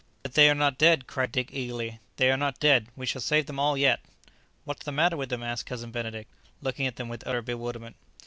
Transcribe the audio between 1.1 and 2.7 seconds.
Dick eagerly; "they are not